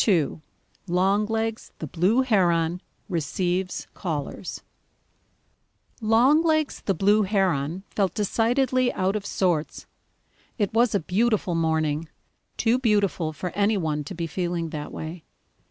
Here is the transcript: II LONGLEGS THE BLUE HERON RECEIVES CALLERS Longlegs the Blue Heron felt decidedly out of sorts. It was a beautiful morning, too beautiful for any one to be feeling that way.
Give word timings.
II 0.07 0.39
LONGLEGS 0.87 1.73
THE 1.77 1.85
BLUE 1.85 2.23
HERON 2.23 2.81
RECEIVES 3.07 3.85
CALLERS 3.93 4.63
Longlegs 6.01 6.81
the 6.85 6.95
Blue 6.95 7.21
Heron 7.21 7.83
felt 7.91 8.15
decidedly 8.15 8.91
out 8.93 9.15
of 9.15 9.27
sorts. 9.27 9.85
It 10.57 10.73
was 10.73 10.95
a 10.95 10.99
beautiful 10.99 11.53
morning, 11.53 12.09
too 12.57 12.79
beautiful 12.79 13.31
for 13.31 13.51
any 13.51 13.77
one 13.77 14.03
to 14.05 14.15
be 14.15 14.25
feeling 14.25 14.69
that 14.71 14.91
way. 14.91 15.23